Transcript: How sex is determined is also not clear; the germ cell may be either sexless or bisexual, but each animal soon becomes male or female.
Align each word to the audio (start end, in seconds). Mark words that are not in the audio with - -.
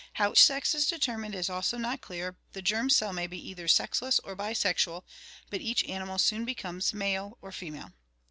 How 0.13 0.33
sex 0.33 0.73
is 0.73 0.87
determined 0.87 1.35
is 1.35 1.47
also 1.47 1.77
not 1.77 2.01
clear; 2.01 2.35
the 2.53 2.63
germ 2.63 2.89
cell 2.89 3.13
may 3.13 3.27
be 3.27 3.37
either 3.49 3.67
sexless 3.67 4.17
or 4.23 4.35
bisexual, 4.35 5.03
but 5.51 5.61
each 5.61 5.83
animal 5.83 6.17
soon 6.17 6.43
becomes 6.43 6.91
male 6.91 7.37
or 7.39 7.51
female. 7.51 7.93